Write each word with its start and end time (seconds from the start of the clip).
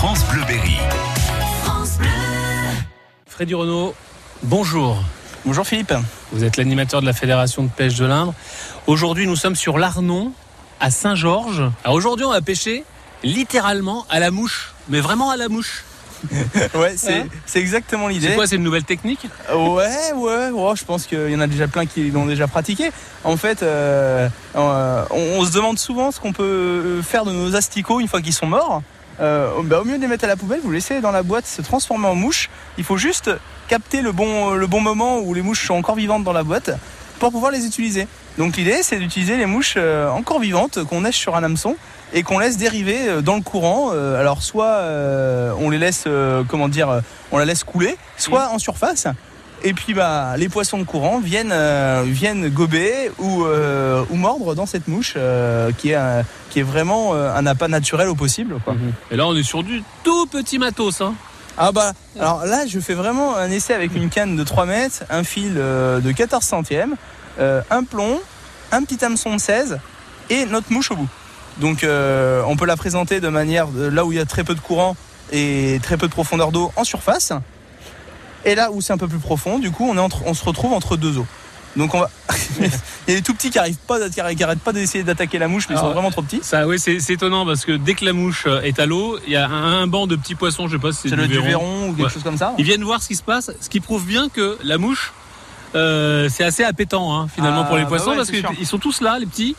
France 0.00 0.24
Bleu 0.32 0.40
Berry. 0.48 0.78
Freddy 3.26 3.52
Renault, 3.52 3.94
bonjour. 4.42 4.96
Bonjour 5.44 5.66
Philippe. 5.66 5.92
Vous 6.32 6.42
êtes 6.42 6.56
l'animateur 6.56 7.02
de 7.02 7.06
la 7.06 7.12
Fédération 7.12 7.64
de 7.64 7.68
pêche 7.68 7.96
de 7.96 8.06
l'Indre. 8.06 8.32
Aujourd'hui, 8.86 9.26
nous 9.26 9.36
sommes 9.36 9.56
sur 9.56 9.76
l'Arnon, 9.76 10.32
à 10.80 10.90
Saint-Georges. 10.90 11.64
Alors 11.84 11.96
aujourd'hui, 11.98 12.24
on 12.24 12.30
va 12.30 12.40
pêcher 12.40 12.82
littéralement 13.22 14.06
à 14.08 14.20
la 14.20 14.30
mouche, 14.30 14.72
mais 14.88 15.00
vraiment 15.00 15.28
à 15.28 15.36
la 15.36 15.50
mouche. 15.50 15.84
Ouais, 16.74 16.94
c'est 16.96 17.18
Hein 17.18 17.26
c'est 17.44 17.60
exactement 17.60 18.08
l'idée. 18.08 18.28
C'est 18.28 18.34
quoi, 18.36 18.46
c'est 18.46 18.56
une 18.56 18.62
nouvelle 18.62 18.84
technique 18.84 19.26
Ouais, 19.54 20.12
ouais, 20.14 20.48
ouais, 20.48 20.76
je 20.76 20.84
pense 20.86 21.04
qu'il 21.04 21.28
y 21.28 21.36
en 21.36 21.40
a 21.40 21.46
déjà 21.46 21.68
plein 21.68 21.84
qui 21.84 22.10
l'ont 22.10 22.24
déjà 22.24 22.46
pratiqué. 22.46 22.90
En 23.22 23.36
fait, 23.36 23.62
euh, 23.62 24.30
euh, 24.56 25.04
on, 25.10 25.40
on 25.40 25.44
se 25.44 25.52
demande 25.52 25.78
souvent 25.78 26.10
ce 26.10 26.20
qu'on 26.20 26.32
peut 26.32 27.02
faire 27.02 27.26
de 27.26 27.32
nos 27.32 27.54
asticots 27.54 28.00
une 28.00 28.08
fois 28.08 28.22
qu'ils 28.22 28.32
sont 28.32 28.46
morts. 28.46 28.82
Euh, 29.20 29.50
bah, 29.64 29.80
au 29.80 29.84
mieux 29.84 29.96
de 29.96 30.02
les 30.02 30.08
mettre 30.08 30.24
à 30.24 30.28
la 30.28 30.36
poubelle, 30.36 30.60
vous 30.62 30.70
laissez 30.70 31.00
dans 31.00 31.10
la 31.10 31.22
boîte 31.22 31.46
se 31.46 31.62
transformer 31.62 32.06
en 32.06 32.14
mouche. 32.14 32.48
Il 32.78 32.84
faut 32.84 32.96
juste 32.96 33.30
capter 33.68 34.02
le 34.02 34.12
bon, 34.12 34.54
le 34.54 34.66
bon 34.66 34.80
moment 34.80 35.18
où 35.18 35.34
les 35.34 35.42
mouches 35.42 35.66
sont 35.66 35.74
encore 35.74 35.96
vivantes 35.96 36.24
dans 36.24 36.32
la 36.32 36.42
boîte 36.42 36.70
pour 37.18 37.30
pouvoir 37.30 37.52
les 37.52 37.66
utiliser. 37.66 38.08
Donc 38.38 38.56
l'idée, 38.56 38.82
c'est 38.82 38.98
d'utiliser 38.98 39.36
les 39.36 39.44
mouches 39.44 39.74
euh, 39.76 40.08
encore 40.10 40.40
vivantes 40.40 40.82
qu'on 40.84 41.02
nèche 41.02 41.18
sur 41.18 41.36
un 41.36 41.42
hameçon 41.44 41.76
et 42.14 42.22
qu'on 42.22 42.38
laisse 42.38 42.56
dériver 42.56 43.08
euh, 43.08 43.20
dans 43.20 43.36
le 43.36 43.42
courant. 43.42 43.90
Euh, 43.92 44.18
Alors 44.18 44.42
soit 44.42 44.64
euh, 44.64 45.52
on 45.58 45.68
les 45.68 45.78
laisse, 45.78 46.04
euh, 46.06 46.42
comment 46.48 46.68
dire, 46.68 46.88
euh, 46.88 47.00
on 47.30 47.38
la 47.38 47.44
laisse 47.44 47.62
couler, 47.62 47.96
soit 48.16 48.48
en 48.48 48.58
surface. 48.58 49.06
Et 49.62 49.74
puis 49.74 49.92
bah 49.94 50.34
les 50.38 50.48
poissons 50.48 50.78
de 50.78 50.84
courant 50.84 51.20
viennent 51.20 51.52
euh, 51.52 52.02
viennent 52.06 52.48
gober 52.48 53.10
ou 53.18 53.44
euh, 53.44 54.02
ou 54.10 54.16
mordre 54.16 54.54
dans 54.54 54.66
cette 54.66 54.88
mouche 54.88 55.14
euh, 55.16 55.70
qui 55.76 55.90
est 55.90 55.94
un- 55.96 56.22
qui 56.48 56.60
est 56.60 56.64
vraiment 56.64 57.14
un 57.14 57.46
appât 57.46 57.68
naturel 57.68 58.08
au 58.08 58.14
possible 58.14 58.56
quoi. 58.64 58.74
Et 59.10 59.16
là, 59.16 59.26
on 59.26 59.36
est 59.36 59.42
sur 59.42 59.62
du 59.62 59.82
tout 60.02 60.26
petit 60.26 60.58
matos. 60.58 61.00
Hein. 61.00 61.14
Ah 61.58 61.72
bah 61.72 61.92
alors 62.18 62.44
là 62.46 62.66
je 62.66 62.80
fais 62.80 62.94
vraiment 62.94 63.36
un 63.36 63.50
essai 63.50 63.74
avec 63.74 63.94
une 63.94 64.08
canne 64.08 64.34
de 64.36 64.42
3 64.44 64.64
mètres, 64.66 65.04
un 65.10 65.24
fil 65.24 65.54
de 65.54 66.10
14 66.12 66.42
centièmes, 66.42 66.96
un 67.38 67.84
plomb, 67.84 68.18
un 68.72 68.82
petit 68.82 69.04
hameçon 69.04 69.34
de 69.34 69.40
16 69.40 69.78
et 70.30 70.46
notre 70.46 70.72
mouche 70.72 70.90
au 70.90 70.96
bout. 70.96 71.08
Donc 71.58 71.84
on 71.84 72.56
peut 72.56 72.66
la 72.66 72.76
présenter 72.76 73.20
de 73.20 73.28
manière 73.28 73.66
là 73.76 74.04
où 74.06 74.12
il 74.12 74.16
y 74.16 74.20
a 74.20 74.24
très 74.24 74.42
peu 74.44 74.54
de 74.54 74.60
courant 74.60 74.96
et 75.32 75.78
très 75.82 75.96
peu 75.98 76.06
de 76.08 76.12
profondeur 76.12 76.50
d'eau 76.50 76.72
en 76.76 76.84
surface. 76.84 77.32
Et 78.44 78.54
là 78.54 78.70
où 78.70 78.80
c'est 78.80 78.92
un 78.92 78.98
peu 78.98 79.08
plus 79.08 79.18
profond, 79.18 79.58
du 79.58 79.70
coup 79.70 79.86
on, 79.88 79.96
est 79.96 80.00
entre- 80.00 80.22
on 80.26 80.34
se 80.34 80.44
retrouve 80.44 80.72
entre 80.72 80.96
deux 80.96 81.18
eaux. 81.18 81.26
Donc 81.76 81.94
on 81.94 82.00
va. 82.00 82.10
il 82.60 82.64
y 83.08 83.12
a 83.12 83.14
des 83.16 83.22
tout 83.22 83.32
petits 83.34 83.50
qui 83.50 83.58
arrivent 83.58 83.76
pas, 83.86 84.08
qui 84.10 84.20
arrêtent 84.20 84.58
pas 84.60 84.72
d'essayer 84.72 85.04
d'attaquer 85.04 85.38
la 85.38 85.46
mouche, 85.46 85.66
mais 85.68 85.76
ils 85.76 85.78
sont 85.78 85.92
vraiment 85.92 86.10
trop 86.10 86.22
petits. 86.22 86.40
Ça, 86.42 86.66
oui, 86.66 86.78
c'est 86.80 86.96
étonnant 87.10 87.46
parce 87.46 87.64
que 87.64 87.72
dès 87.72 87.94
que 87.94 88.04
la 88.04 88.12
mouche 88.12 88.44
euh, 88.48 88.60
est 88.62 88.80
à 88.80 88.86
l'eau, 88.86 89.18
il 89.26 89.32
y 89.32 89.36
a 89.36 89.46
un, 89.48 89.82
un 89.82 89.86
banc 89.86 90.08
de 90.08 90.16
petits 90.16 90.34
poissons, 90.34 90.66
je 90.66 90.76
sais 90.76 90.80
pas 90.82 90.90
si 90.92 91.08
C'est 91.08 91.16
du 91.16 91.28
du 91.28 91.38
verron. 91.40 91.90
ou 91.90 91.92
quelque 91.94 92.06
Ouais. 92.06 92.12
chose 92.12 92.24
comme 92.24 92.36
ça. 92.38 92.54
Ils 92.58 92.64
viennent 92.64 92.82
voir 92.82 93.00
ce 93.02 93.08
qui 93.08 93.14
se 93.14 93.22
passe, 93.22 93.52
ce 93.60 93.68
qui 93.68 93.78
prouve 93.78 94.04
bien 94.04 94.28
que 94.28 94.58
la 94.64 94.78
mouche, 94.78 95.12
euh, 95.76 96.28
c'est 96.28 96.42
assez 96.42 96.64
appétant 96.64 97.14
hein, 97.16 97.28
finalement 97.32 97.62
Ah, 97.62 97.68
pour 97.68 97.76
les 97.76 97.84
bah 97.84 97.90
poissons 97.90 98.10
ouais, 98.10 98.16
parce 98.16 98.30
qu'ils 98.32 98.66
sont 98.66 98.78
tous 98.78 99.00
là, 99.00 99.18
les 99.20 99.26
petits. 99.26 99.54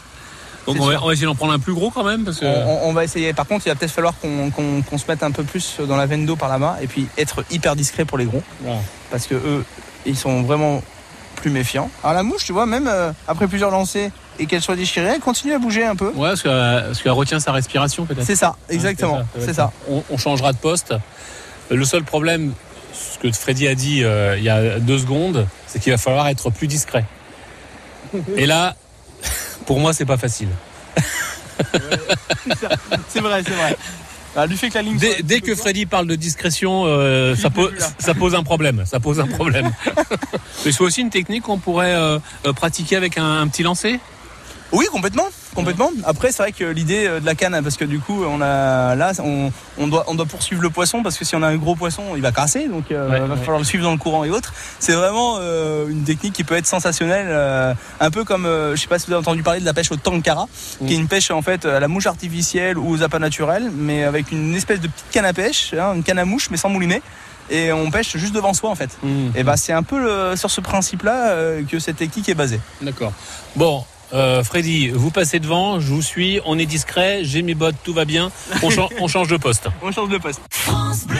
Donc 0.67 0.77
on 0.79 0.85
va, 0.85 0.91
sûr. 0.91 1.03
on 1.03 1.07
va 1.07 1.13
essayer 1.13 1.25
d'en 1.25 1.35
prendre 1.35 1.53
un 1.53 1.59
plus 1.59 1.73
gros 1.73 1.89
quand 1.89 2.03
même 2.03 2.23
parce 2.23 2.39
que. 2.39 2.45
On, 2.45 2.93
va 2.93 3.03
essayer. 3.03 3.33
Par 3.33 3.47
contre, 3.47 3.65
il 3.65 3.69
va 3.69 3.75
peut-être 3.75 3.91
falloir 3.91 4.13
qu'on 4.19 4.97
se 4.97 5.05
mette 5.07 5.23
un 5.23 5.31
peu 5.31 5.43
plus 5.43 5.77
dans 5.79 5.95
la 5.95 6.05
veine 6.05 6.25
d'eau 6.25 6.35
par 6.35 6.49
là-bas 6.49 6.77
et 6.81 6.87
puis 6.87 7.07
être 7.17 7.43
hyper 7.51 7.75
discret 7.75 8.05
pour 8.05 8.17
les 8.17 8.25
gros 8.25 8.43
parce 9.09 9.27
que 9.27 9.35
eux, 9.35 9.65
ils 10.05 10.17
sont 10.17 10.43
vraiment 10.43 10.81
plus 11.35 11.51
méfiants. 11.51 11.89
Alors 12.03 12.13
la 12.13 12.23
mouche, 12.23 12.45
tu 12.45 12.53
vois, 12.53 12.65
même 12.65 12.87
euh, 12.87 13.11
après 13.27 13.47
plusieurs 13.47 13.71
lancers 13.71 14.11
et 14.39 14.45
qu'elle 14.45 14.61
soit 14.61 14.75
déchirée, 14.75 15.13
elle 15.15 15.19
continue 15.19 15.53
à 15.53 15.59
bouger 15.59 15.83
un 15.83 15.95
peu. 15.95 16.09
Ouais, 16.09 16.29
parce 16.29 16.43
qu'elle 17.01 17.11
retient 17.11 17.39
sa 17.39 17.51
respiration 17.51 18.05
peut-être. 18.05 18.25
C'est 18.25 18.35
ça, 18.35 18.55
exactement. 18.69 19.21
C'est 19.39 19.53
ça. 19.53 19.71
On, 19.89 20.03
on 20.09 20.17
changera 20.17 20.53
de 20.53 20.57
poste. 20.57 20.93
Le 21.69 21.85
seul 21.85 22.03
problème, 22.03 22.53
ce 22.93 23.17
que 23.17 23.31
Freddy 23.31 23.67
a 23.67 23.75
dit 23.75 24.03
euh, 24.03 24.37
il 24.37 24.43
y 24.43 24.49
a 24.49 24.79
deux 24.79 24.99
secondes, 24.99 25.47
c'est 25.67 25.79
qu'il 25.79 25.91
va 25.91 25.97
falloir 25.97 26.27
être 26.27 26.49
plus 26.49 26.67
discret. 26.67 27.05
Et 28.35 28.45
là, 28.45 28.75
pour 29.65 29.79
moi, 29.79 29.93
c'est 29.93 30.05
pas 30.05 30.17
facile. 30.17 30.49
C'est 33.09 33.19
vrai, 33.19 33.43
c'est 33.45 33.53
vrai. 33.53 33.77
Alors, 34.35 34.47
du 34.47 34.55
fait 34.55 34.69
que 34.69 34.75
la 34.75 34.81
ligne. 34.81 34.97
soit 34.97 35.09
un 35.09 35.23
Dès, 35.23 35.41
que 35.41 35.55
Freddy 35.55 35.85
parle 35.85 36.07
de 36.07 36.15
discrétion, 36.15 36.83
euh, 36.85 37.35
ça, 37.35 37.49
pose, 37.51 37.71
ça 37.99 38.13
pose 38.13 38.35
un 38.35 38.43
problème. 38.43 38.83
Ça 38.85 38.99
pose 38.99 39.19
un 39.19 39.27
problème. 39.27 39.71
Mais 40.65 40.71
c'est 40.71 40.81
aussi 40.81 41.01
une 41.01 41.09
technique 41.09 41.43
qu'on 41.43 41.57
pourrait 41.57 41.93
euh, 41.93 42.19
euh, 42.45 42.53
pratiquer 42.53 42.95
avec 42.95 43.17
un, 43.17 43.41
un 43.41 43.47
petit 43.47 43.63
lancer? 43.63 43.99
Oui, 44.71 44.85
complètement, 44.89 45.25
complètement. 45.53 45.91
Après, 46.05 46.31
c'est 46.31 46.41
vrai 46.43 46.51
que 46.53 46.63
l'idée 46.63 47.05
euh, 47.05 47.19
de 47.19 47.25
la 47.25 47.35
canne, 47.35 47.59
parce 47.61 47.75
que 47.75 47.83
du 47.83 47.99
coup, 47.99 48.23
on 48.23 48.39
a 48.41 48.95
là, 48.95 49.11
on, 49.21 49.51
on 49.77 49.87
doit, 49.87 50.05
on 50.07 50.15
doit 50.15 50.25
poursuivre 50.25 50.61
le 50.61 50.69
poisson 50.69 51.03
parce 51.03 51.17
que 51.17 51.25
si 51.25 51.35
on 51.35 51.43
a 51.43 51.47
un 51.47 51.57
gros 51.57 51.75
poisson, 51.75 52.03
il 52.15 52.21
va 52.21 52.31
casser, 52.31 52.67
donc 52.69 52.89
euh, 52.91 53.09
Ouais, 53.09 53.17
il 53.17 53.23
va 53.23 53.33
ouais. 53.33 53.39
falloir 53.41 53.57
le 53.59 53.65
suivre 53.65 53.83
dans 53.83 53.91
le 53.91 53.97
courant 53.97 54.23
et 54.23 54.29
autres. 54.29 54.53
C'est 54.79 54.93
vraiment 54.93 55.37
euh, 55.39 55.89
une 55.89 56.03
technique 56.03 56.31
qui 56.33 56.45
peut 56.45 56.55
être 56.55 56.67
sensationnelle, 56.67 57.27
euh, 57.29 57.73
un 57.99 58.11
peu 58.11 58.23
comme, 58.23 58.45
euh, 58.45 58.75
je 58.77 58.81
sais 58.81 58.87
pas 58.87 58.97
si 58.97 59.07
vous 59.07 59.11
avez 59.13 59.19
entendu 59.19 59.43
parler 59.43 59.59
de 59.59 59.65
la 59.65 59.73
pêche 59.73 59.91
au 59.91 59.97
tankara, 59.97 60.47
qui 60.87 60.93
est 60.93 60.97
une 60.97 61.09
pêche 61.09 61.31
en 61.31 61.41
fait 61.41 61.65
à 61.65 61.81
la 61.81 61.89
mouche 61.89 62.05
artificielle 62.07 62.77
ou 62.77 62.89
aux 62.91 63.03
appâts 63.03 63.19
naturels, 63.19 63.69
mais 63.75 64.05
avec 64.05 64.31
une 64.31 64.55
espèce 64.55 64.79
de 64.79 64.87
petite 64.87 65.05
canne 65.11 65.25
à 65.25 65.33
pêche, 65.33 65.73
hein, 65.73 65.95
une 65.95 66.03
canne 66.03 66.19
à 66.19 66.25
mouche, 66.25 66.47
mais 66.49 66.55
sans 66.57 66.69
mouliner. 66.69 67.01
Et 67.49 67.73
on 67.73 67.91
pêche 67.91 68.15
juste 68.15 68.33
devant 68.33 68.53
soi 68.53 68.69
en 68.69 68.75
fait. 68.75 68.91
Et 69.35 69.43
bah 69.43 69.57
c'est 69.57 69.73
un 69.73 69.83
peu 69.83 69.99
le- 70.01 70.37
sur 70.37 70.49
ce 70.49 70.61
principe-là 70.61 71.31
euh, 71.31 71.63
que 71.69 71.79
cette 71.79 71.97
technique 71.97 72.29
est 72.29 72.33
basée. 72.35 72.61
D'accord. 72.81 73.11
Bon, 73.57 73.83
euh, 74.13 74.43
Freddy, 74.43 74.89
vous 74.89 75.11
passez 75.11 75.39
devant, 75.39 75.79
je 75.79 75.87
vous 75.87 76.01
suis, 76.01 76.39
on 76.45 76.57
est 76.59 76.65
discret, 76.65 77.21
j'ai 77.23 77.41
mes 77.41 77.55
bottes, 77.55 77.75
tout 77.83 77.93
va 77.93 78.05
bien. 78.05 78.31
On, 78.63 78.69
chan- 78.69 78.89
on 78.99 79.07
change 79.07 79.27
de 79.27 79.37
poste. 79.37 79.67
On 79.81 79.91
change 79.91 80.09
de 80.09 80.17
poste. 80.17 80.41
France 80.49 81.05
Bleu. 81.05 81.17